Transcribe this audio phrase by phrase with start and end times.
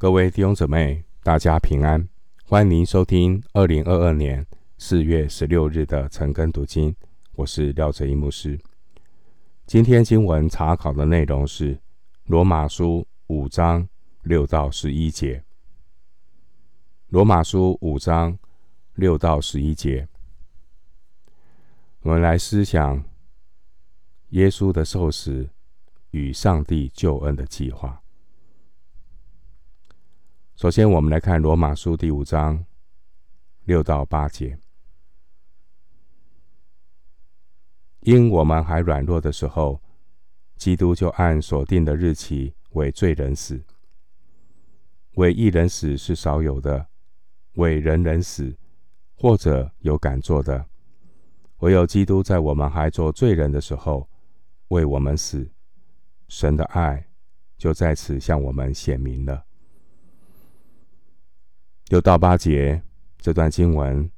[0.00, 2.08] 各位弟兄姊妹，大家平安！
[2.44, 6.94] 欢迎您收听二零二二年四月十六日的晨更读经。
[7.32, 8.60] 我是廖哲一牧师。
[9.66, 11.80] 今天经文查考的内容是
[12.26, 13.88] 罗马书五章
[14.22, 15.42] 六到十一节。
[17.08, 18.38] 罗马书五章
[18.94, 20.06] 六到十一节，
[22.02, 23.02] 我们来思想
[24.28, 25.48] 耶稣的受死
[26.12, 28.00] 与上帝救恩的计划。
[30.60, 32.64] 首先，我们来看罗马书第五章
[33.62, 34.58] 六到八节。
[38.00, 39.80] 因我们还软弱的时候，
[40.56, 43.58] 基督就按所定的日期为罪人死；
[45.12, 46.88] 为一人死是少有的，
[47.52, 48.58] 为人人死，
[49.14, 50.66] 或者有敢做的，
[51.58, 54.10] 唯有基督在我们还做罪人的时候
[54.70, 55.48] 为我们死。
[56.26, 57.08] 神的爱
[57.56, 59.44] 就在此向我们显明了。
[61.88, 62.82] 六到八节
[63.16, 64.10] 这段经文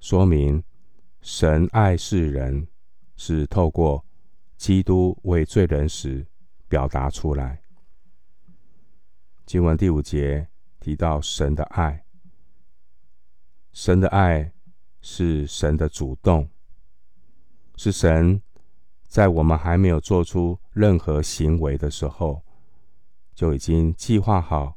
[0.00, 0.62] 说明，
[1.22, 2.68] 神爱世人
[3.16, 4.04] 是透过
[4.58, 6.26] 基督为罪人时
[6.68, 7.62] 表达出来。
[9.46, 10.46] 经文第五节
[10.78, 12.04] 提到神的爱，
[13.72, 14.52] 神的爱
[15.00, 16.50] 是神的主动，
[17.76, 18.42] 是神
[19.08, 22.44] 在我们还没有做出任何行为的时候，
[23.34, 24.76] 就已经计划好。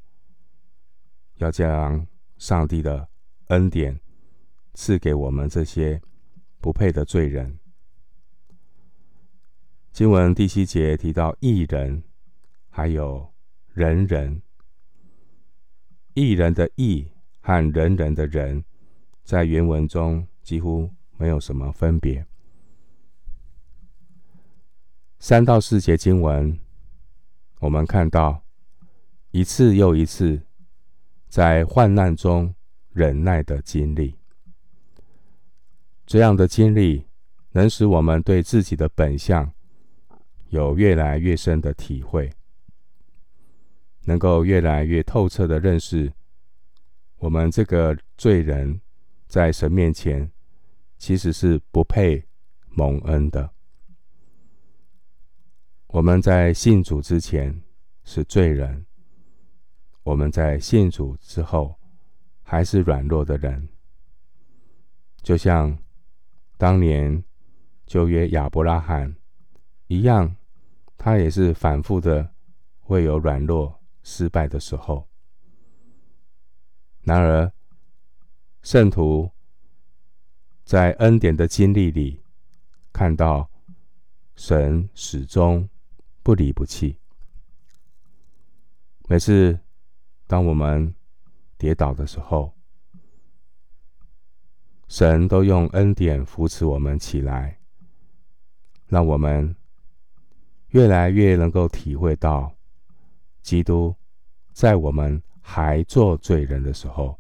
[1.38, 2.06] 要将
[2.38, 3.08] 上帝的
[3.48, 4.00] 恩典
[4.74, 6.02] 赐给我们这些
[6.60, 7.60] 不配的罪人。
[9.92, 12.04] 经文第七节提到义人，
[12.70, 13.34] 还有
[13.74, 14.42] 人人。
[16.14, 17.08] 义人的义
[17.42, 18.64] 和人人的人，
[19.24, 22.26] 在原文中几乎没有什么分别。
[25.20, 26.60] 三到四节经文，
[27.60, 28.44] 我们看到
[29.30, 30.47] 一次又一次。
[31.30, 32.56] 在患难中
[32.90, 34.18] 忍耐的经历，
[36.06, 37.06] 这样的经历
[37.52, 39.54] 能使我们对自己的本相
[40.50, 42.32] 有越来越深的体会，
[44.06, 46.12] 能够越来越透彻的认识
[47.18, 48.82] 我们这个罪人
[49.28, 50.32] 在神面前
[50.98, 52.26] 其实是不配
[52.70, 53.52] 蒙恩的。
[55.88, 57.62] 我们在信主之前
[58.04, 58.87] 是罪人。
[60.08, 61.78] 我们在信主之后，
[62.42, 63.68] 还是软弱的人，
[65.22, 65.78] 就像
[66.58, 67.22] 当年
[67.86, 69.14] 旧约亚伯拉罕
[69.88, 70.38] 一样，
[70.98, 72.34] 他也是反复的
[72.80, 75.10] 会有软弱失败的时候。
[77.02, 77.52] 然而，
[78.62, 79.30] 圣徒
[80.64, 82.24] 在恩典的经历里，
[82.94, 83.52] 看到
[84.38, 85.68] 神始终
[86.24, 86.98] 不离不弃，
[89.10, 89.60] 每次。
[90.28, 90.94] 当我们
[91.58, 92.54] 跌倒的时候，
[94.90, 97.60] 神都用恩典扶持我们起来，
[98.88, 99.56] 让我们
[100.70, 102.54] 越来越能够体会到，
[103.42, 103.96] 基督
[104.52, 107.18] 在我们还做罪人的时候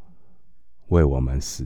[0.88, 1.66] 为我们死。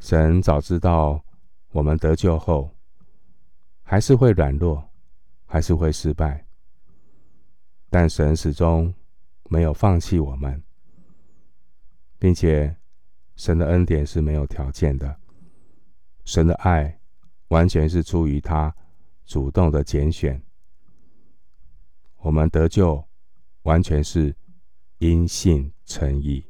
[0.00, 1.24] 神早知道
[1.70, 2.74] 我们得救后
[3.82, 4.90] 还是会软弱，
[5.46, 6.44] 还是会失败，
[7.88, 8.92] 但神始终。
[9.52, 10.62] 没有放弃我们，
[12.20, 12.76] 并且
[13.34, 15.18] 神的恩典是没有条件的，
[16.24, 17.00] 神的爱
[17.48, 18.72] 完全是出于他
[19.26, 20.40] 主动的拣选。
[22.18, 23.04] 我们得救
[23.62, 24.36] 完全是
[24.98, 26.46] 因信称义。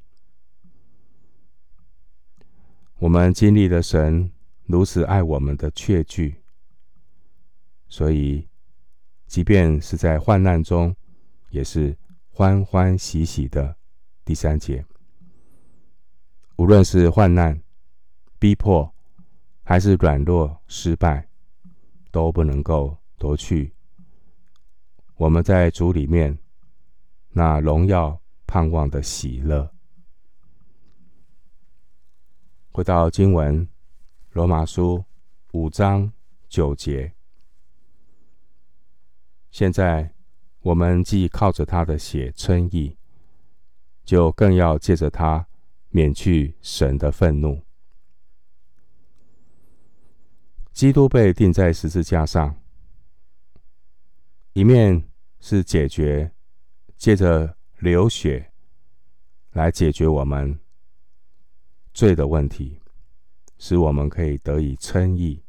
[2.99, 4.31] 我们经历了神
[4.66, 6.43] 如此爱我们的确据，
[7.89, 8.47] 所以
[9.27, 10.94] 即便是在患难中，
[11.49, 11.97] 也是。
[12.41, 13.77] 欢欢喜喜的
[14.25, 14.83] 第三节，
[16.56, 17.62] 无论是患难、
[18.39, 18.91] 逼迫，
[19.62, 21.28] 还是软弱、失败，
[22.11, 23.75] 都不能够夺去
[25.17, 26.39] 我们在主里面
[27.28, 29.71] 那荣耀盼望的喜乐。
[32.72, 33.69] 回到经文，
[34.31, 35.04] 罗马书
[35.53, 36.10] 五章
[36.48, 37.13] 九节，
[39.51, 40.10] 现在。
[40.62, 42.98] 我们既靠着他的血称义，
[44.04, 45.47] 就更要借着他
[45.89, 47.62] 免去神的愤怒。
[50.72, 52.60] 基督被钉在十字架上，
[54.53, 55.09] 一面
[55.41, 56.33] 是解决，
[56.97, 58.53] 借着流血
[59.53, 60.60] 来解决我们
[61.95, 62.80] 罪的问题，
[63.59, 65.42] 使我们可以得以称义。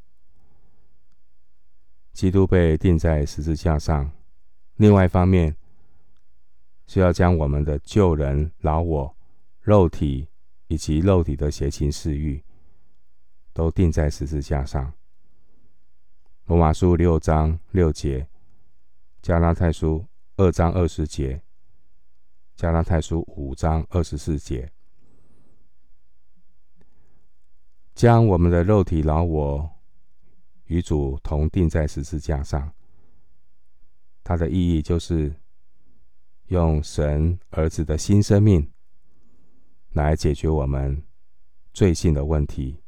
[2.14, 4.12] 基督被钉在十字架上。
[4.82, 5.56] 另外一方面，
[6.88, 9.16] 是要将我们的旧人、老我、
[9.62, 10.28] 肉体
[10.70, 12.44] 以及肉体的邪情私欲，
[13.54, 14.92] 都钉在十字架上。
[16.46, 18.28] 罗马书六章六节，
[19.22, 20.04] 加拉太书
[20.38, 21.44] 二章二十节，
[22.56, 24.72] 加拉太书五章二十四节，
[27.94, 29.70] 将我们的肉体老我
[30.66, 32.74] 与主同钉在十字架上。
[34.24, 35.36] 它的意义就是。
[36.48, 38.74] 用神儿子的新生命
[39.94, 41.02] 来解决我们
[41.72, 42.84] 罪性的问题，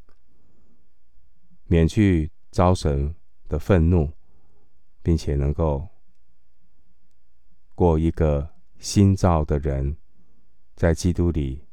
[1.68, 3.16] 免去遭神
[3.48, 4.12] 的愤怒，
[5.02, 5.88] 并且能够
[7.74, 9.96] 过一个新造的人，
[10.76, 11.66] 在基督里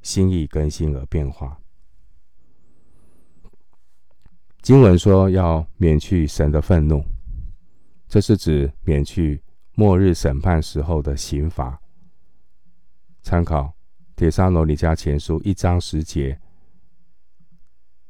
[0.00, 1.60] 心意更新而变化。
[4.62, 7.04] 经文说要免去神的愤怒，
[8.12, 9.42] 这是指免去。
[9.74, 11.80] 末日审判时候的刑罚，
[13.22, 13.62] 参考
[14.14, 16.34] 《帖撒罗尼迦前书》一章十节，《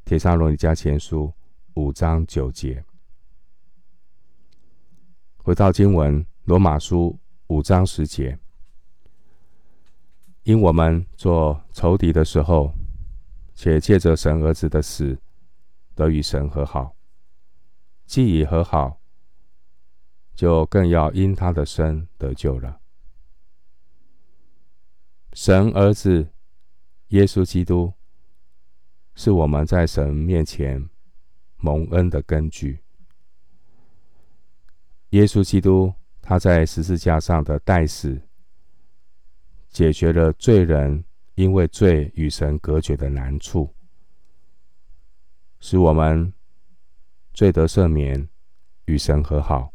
[0.04, 1.26] 帖撒罗尼迦前书》
[1.80, 2.84] 五章九节。
[5.36, 7.16] 回到经文，《罗马书》
[7.54, 8.36] 五章十节，
[10.42, 12.74] 因我们做仇敌的时候，
[13.54, 15.16] 且借着神儿子的死，
[15.94, 16.96] 得与神和好，
[18.04, 18.98] 既已和好。
[20.34, 22.80] 就更要因他的生得救了。
[25.32, 26.28] 神儿子
[27.08, 27.92] 耶稣基督
[29.14, 30.88] 是我们在神面前
[31.56, 32.82] 蒙恩的根据。
[35.10, 38.20] 耶稣基督他在十字架上的代死，
[39.68, 41.04] 解决了罪人
[41.34, 43.74] 因为罪与神隔绝的难处，
[45.60, 46.32] 使我们
[47.32, 48.28] 罪得赦免，
[48.84, 49.71] 与神和好。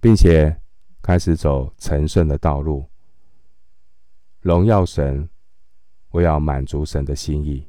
[0.00, 0.60] 并且
[1.02, 2.88] 开始走成圣的道路，
[4.40, 5.28] 荣耀神，
[6.10, 7.68] 我要满足神的心意。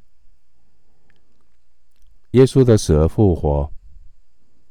[2.31, 3.69] 耶稣的死而复活，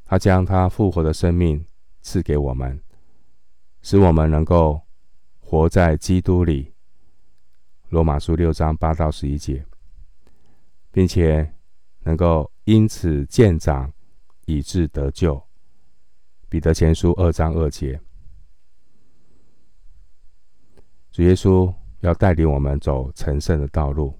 [0.04, 1.64] 他将他复活的生命
[2.00, 2.82] 赐给我们，
[3.82, 4.80] 使我们能够
[5.38, 6.72] 活在基督里。
[7.90, 9.66] 罗马书六章八到十一节，
[10.90, 11.52] 并且
[12.04, 13.92] 能够因此见长，
[14.46, 15.49] 以致得救。
[16.50, 18.00] 彼得前书二章二节，
[21.12, 24.18] 主耶稣要带领我们走成圣的道路，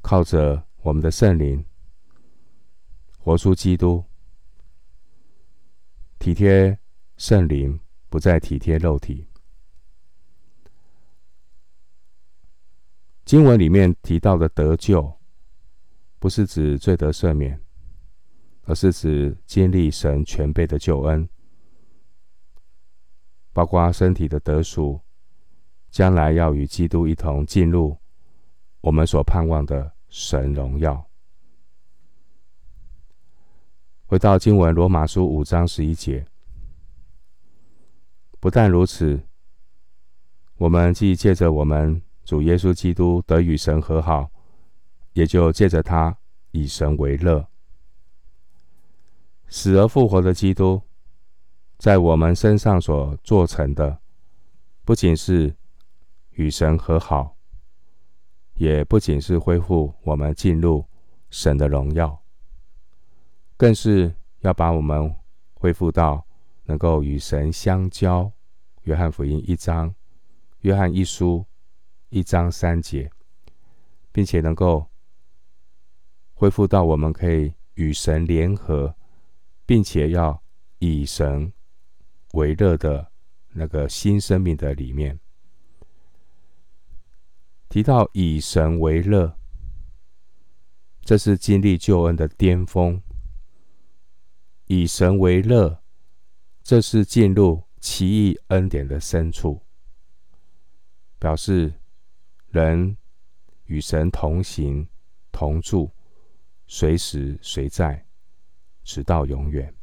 [0.00, 1.64] 靠着我们的圣灵，
[3.18, 4.04] 活出基督，
[6.18, 6.76] 体贴
[7.16, 7.78] 圣灵，
[8.08, 9.24] 不再体贴肉体。
[13.24, 15.20] 经文里面提到的得救，
[16.18, 17.62] 不是指罪得赦免。
[18.72, 21.28] 而是指经历神全备的救恩，
[23.52, 24.98] 包括身体的得赎，
[25.90, 27.98] 将来要与基督一同进入
[28.80, 31.06] 我们所盼望的神荣耀。
[34.06, 36.26] 回到经文，罗马书五章十一节，
[38.40, 39.20] 不但如此，
[40.56, 44.30] 我们既借着我们主耶稣基督得与神和好，
[45.12, 46.16] 也就借着他
[46.52, 47.51] 以神为乐。
[49.52, 50.80] 死而复活的基督，
[51.76, 53.98] 在我们身上所做成的，
[54.82, 55.54] 不仅是
[56.30, 57.36] 与神和好，
[58.54, 60.82] 也不仅是恢复我们进入
[61.28, 62.18] 神的荣耀，
[63.58, 65.14] 更是要把我们
[65.52, 66.26] 恢复到
[66.64, 68.32] 能够与神相交。
[68.84, 69.94] 约翰福音一章，
[70.60, 71.44] 约翰一书
[72.08, 73.10] 一章三节，
[74.12, 74.86] 并且能够
[76.32, 78.96] 恢复到我们可以与神联合。
[79.64, 80.42] 并且要
[80.78, 81.52] 以神
[82.32, 83.12] 为乐的
[83.52, 85.20] 那个新生命的里面，
[87.68, 89.38] 提到以神为乐，
[91.02, 93.00] 这是经历救恩的巅峰。
[94.66, 95.82] 以神为乐，
[96.62, 99.60] 这是进入奇异恩典的深处，
[101.18, 101.74] 表示
[102.48, 102.96] 人
[103.64, 104.88] 与神同行
[105.30, 105.90] 同住，
[106.66, 108.06] 随时随在。
[108.84, 109.74] 直到永远。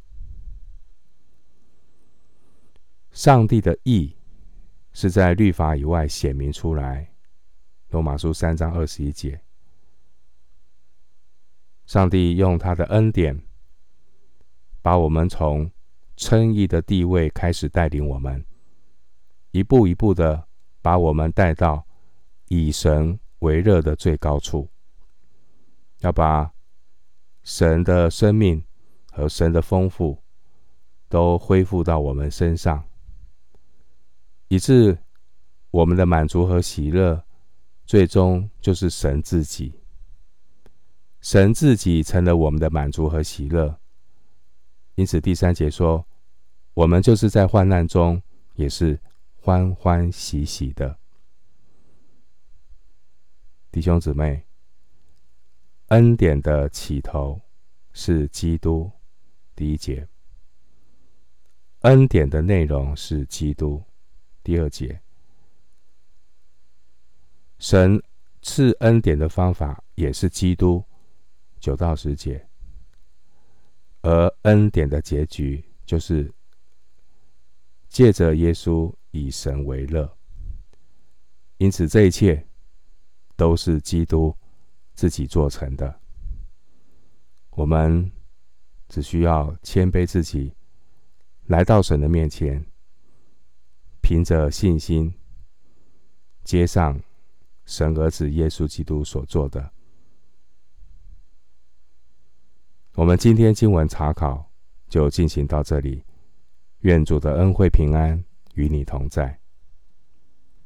[3.10, 4.16] 上帝的意
[4.92, 7.12] 是在律法以外显明出来。
[7.88, 9.42] 罗马书三章二十一节，
[11.86, 13.42] 上帝用他的恩典，
[14.80, 15.68] 把我们从
[16.16, 18.46] 称义的地位开始带领我们，
[19.50, 20.46] 一步一步的
[20.80, 21.84] 把我们带到
[22.46, 24.70] 以神为乐的最高处，
[25.98, 26.52] 要把
[27.42, 28.64] 神的生命。
[29.10, 30.16] 和神的丰富
[31.08, 32.84] 都恢复到我们身上，
[34.48, 34.98] 以致
[35.70, 37.24] 我们的满足和喜乐，
[37.84, 39.80] 最终就是神自己。
[41.20, 43.78] 神自己成了我们的满足和喜乐。
[44.94, 46.06] 因此，第三节说，
[46.74, 48.22] 我们就是在患难中，
[48.54, 48.98] 也是
[49.36, 50.98] 欢欢喜喜的。
[53.70, 54.44] 弟兄姊妹，
[55.88, 57.40] 恩典的起头
[57.92, 58.90] 是基督，
[59.60, 60.06] 第一节；
[61.80, 63.84] 恩典的内容是基督，
[64.42, 64.98] 第二节。
[67.58, 68.02] 神
[68.40, 70.82] 赐恩典的方法也是基督，
[71.58, 72.48] 九到十节。
[74.00, 76.32] 而恩典的结局就是
[77.86, 80.16] 借着耶稣以神为乐。
[81.58, 82.46] 因此，这一切。
[83.36, 84.36] 都是基督
[84.92, 86.00] 自己做成的。
[87.52, 88.12] 我们
[88.90, 90.52] 只需要谦卑自己，
[91.46, 92.66] 来到神的面前，
[94.02, 95.14] 凭着信心
[96.44, 97.00] 接上
[97.64, 99.70] 神儿子耶稣基督所做的。
[102.94, 104.50] 我们今天经文查考
[104.88, 106.04] 就进行到这里。
[106.80, 109.39] 愿主的恩惠平安与你同在。